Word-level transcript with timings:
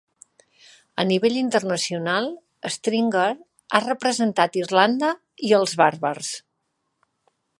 A 1.01 1.03
nivell 1.09 1.35
internacional, 1.41 2.29
Stringer 2.77 3.27
ha 3.75 3.83
representat 3.85 4.59
Irlanda 4.65 5.13
i 5.51 5.55
els 5.61 5.79
bàrbars. 5.85 6.35